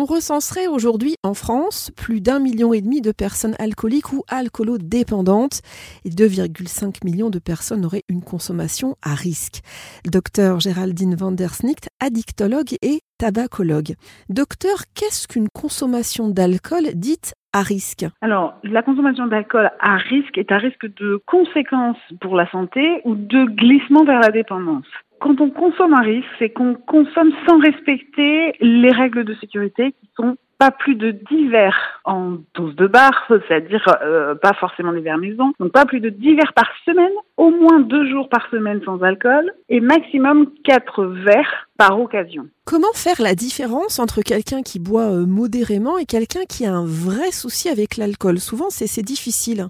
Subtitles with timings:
[0.00, 5.60] On recenserait aujourd'hui en France plus d'un million et demi de personnes alcooliques ou alcoolodépendantes
[6.04, 9.60] et 2,5 millions de personnes auraient une consommation à risque.
[10.04, 13.96] Docteur Géraldine van der Snicht, addictologue et tabacologue.
[14.28, 17.34] Docteur, qu'est-ce qu'une consommation d'alcool dite
[18.20, 23.14] Alors, la consommation d'alcool à risque est à risque de conséquences pour la santé ou
[23.14, 24.86] de glissement vers la dépendance.
[25.20, 30.08] Quand on consomme à risque, c'est qu'on consomme sans respecter les règles de sécurité qui
[30.16, 35.00] sont pas plus de 10 verres en dose de bar, c'est-à-dire euh, pas forcément des
[35.00, 37.12] verres maison, donc pas plus de 10 verres par semaine,
[37.48, 42.48] au moins deux jours par semaine sans alcool, et maximum 4 verres par occasion.
[42.64, 46.84] Comment faire la différence entre quelqu'un qui boit euh, modérément et quelqu'un qui a un
[46.84, 48.38] vrai souci avec l'alcool?
[48.38, 49.68] Souvent, c'est difficile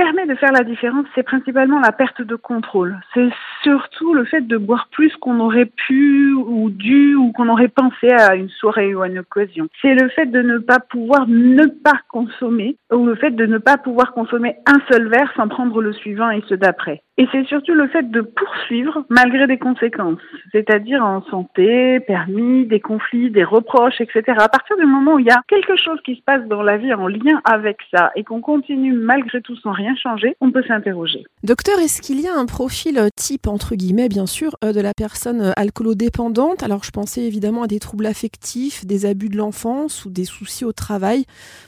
[0.00, 2.98] permet de faire la différence, c'est principalement la perte de contrôle.
[3.12, 3.28] C'est
[3.62, 8.10] surtout le fait de boire plus qu'on aurait pu ou dû ou qu'on aurait pensé
[8.10, 9.68] à une soirée ou à une occasion.
[9.82, 13.58] C'est le fait de ne pas pouvoir ne pas consommer ou le fait de ne
[13.58, 17.02] pas pouvoir consommer un seul verre sans prendre le suivant et ceux d'après.
[17.20, 22.80] Et c'est surtout le fait de poursuivre malgré des conséquences, c'est-à-dire en santé, permis, des
[22.80, 24.22] conflits, des reproches, etc.
[24.38, 26.78] À partir du moment où il y a quelque chose qui se passe dans la
[26.78, 30.62] vie en lien avec ça et qu'on continue malgré tout sans rien changer, on peut
[30.66, 31.24] s'interroger.
[31.44, 34.94] Docteur, est-ce qu'il y a un profil type, entre guillemets, bien sûr, euh, de la
[34.94, 36.62] personne alcoolodépendante?
[36.62, 40.64] Alors je pensais évidemment à des troubles affectifs, des abus de l'enfance ou des soucis
[40.64, 41.26] au travail,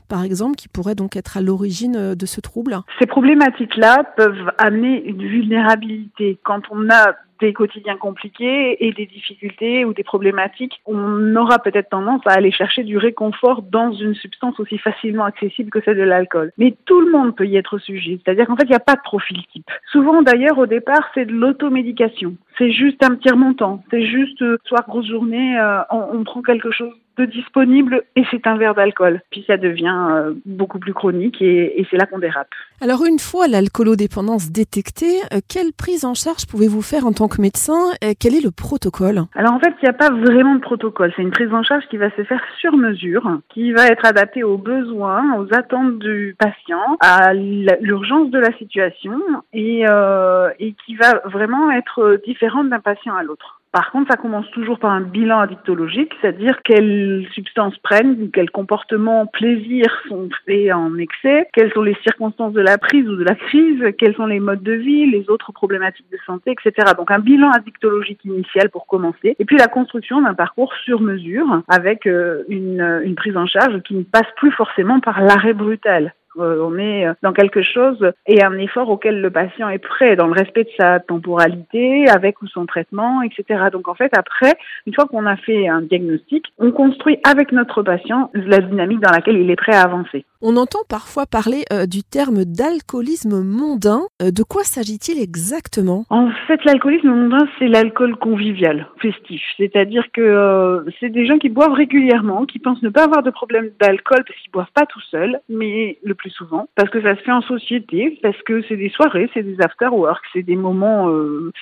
[0.08, 2.78] par exemple, qui pourraient donc être à l'origine euh, de ce trouble.
[2.98, 6.39] Ces problématiques-là peuvent amener une vue vulnérabilité.
[6.43, 11.91] Quand on a des quotidiens compliqués et des difficultés ou des problématiques, on aura peut-être
[11.91, 16.03] tendance à aller chercher du réconfort dans une substance aussi facilement accessible que celle de
[16.03, 16.53] l'alcool.
[16.57, 18.95] Mais tout le monde peut y être sujet, c'est-à-dire qu'en fait, il n'y a pas
[18.95, 19.69] de profil type.
[19.91, 22.37] Souvent, d'ailleurs, au départ, c'est de l'automédication.
[22.59, 23.83] C'est juste un petit remontant.
[23.91, 28.47] C'est juste, euh, soir, grosse journée, euh, on prend quelque chose de disponible et c'est
[28.47, 29.21] un verre d'alcool.
[29.31, 32.49] Puis ça devient euh, beaucoup plus chronique et, c'est là qu'on dérape.
[32.81, 37.41] Alors une fois l'alcoolodépendance détectée, euh, quelle prise en charge pouvez-vous faire en tant que
[37.41, 39.23] médecin Quel est le protocole?
[39.35, 41.13] Alors en fait, il n'y a pas vraiment de protocole.
[41.17, 44.42] C'est une prise en charge qui va se faire sur mesure, qui va être adaptée
[44.42, 49.20] aux besoins, aux attentes du patient, à l'urgence de la situation
[49.53, 53.61] et, euh, et qui va vraiment être différente d'un patient à l'autre.
[53.73, 59.25] Par contre, ça commence toujours par un bilan addictologique, c'est-à-dire quelles substances prennent, quels comportements
[59.25, 63.35] plaisir sont faits en excès, quelles sont les circonstances de la prise ou de la
[63.35, 66.93] crise, quels sont les modes de vie, les autres problématiques de santé, etc.
[66.99, 71.63] Donc un bilan addictologique initial pour commencer, et puis la construction d'un parcours sur mesure
[71.67, 76.13] avec euh, une, une prise en charge qui ne passe plus forcément par l'arrêt brutal.
[76.39, 80.27] Euh, on est dans quelque chose et un effort auquel le patient est prêt, dans
[80.27, 83.65] le respect de sa temporalité, avec ou sans traitement, etc.
[83.73, 84.55] Donc en fait, après,
[84.87, 89.13] une fois qu'on a fait un diagnostic, on construit avec notre patient la dynamique dans
[89.13, 90.25] laquelle il est prêt à avancer.
[90.45, 94.01] On entend parfois parler euh, du terme d'alcoolisme mondain.
[94.20, 96.05] Euh, de quoi s'agit-il exactement?
[96.11, 99.41] En fait, l'alcoolisme mondain, c'est l'alcool convivial, festif.
[99.57, 103.30] C'est-à-dire que euh, c'est des gens qui boivent régulièrement, qui pensent ne pas avoir de
[103.30, 107.14] problème d'alcool parce qu'ils boivent pas tout seuls, mais le plus souvent parce que ça
[107.14, 111.09] se fait en société, parce que c'est des soirées, c'est des after-work, c'est des moments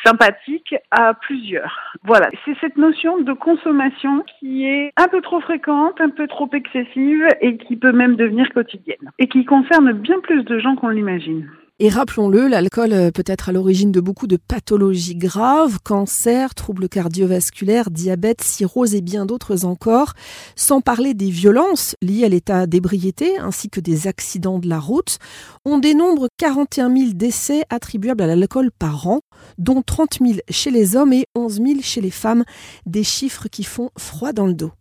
[0.06, 1.98] sympathiques à plusieurs.
[2.04, 6.48] Voilà, c'est cette notion de consommation qui est un peu trop fréquente, un peu trop
[6.54, 8.69] excessive et qui peut même devenir quotidienne
[9.18, 11.46] et qui concerne bien plus de gens qu'on l'imagine.
[11.82, 16.90] Et rappelons-le, l'alcool euh, peut être à l'origine de beaucoup de pathologies graves, cancer, troubles
[16.90, 20.12] cardiovasculaires, diabète, cirrhose et bien d'autres encore,
[20.56, 25.16] sans parler des violences liées à l'état d'ébriété ainsi que des accidents de la route.
[25.64, 29.20] On dénombre 41 000 décès attribuables à l'alcool par an,
[29.56, 32.44] dont 30 000 chez les hommes et 11 000 chez les femmes,
[32.84, 34.72] des chiffres qui font froid dans le dos.